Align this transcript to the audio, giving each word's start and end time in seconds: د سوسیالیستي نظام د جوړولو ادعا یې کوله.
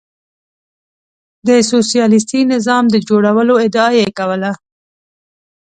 د 1.47 1.49
سوسیالیستي 1.71 2.41
نظام 2.53 2.83
د 2.89 2.95
جوړولو 3.07 3.53
ادعا 3.65 3.89
یې 3.99 4.07
کوله. 4.17 4.51